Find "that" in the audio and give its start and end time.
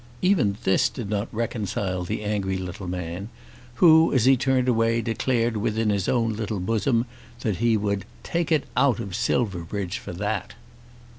7.41-7.57, 10.13-10.55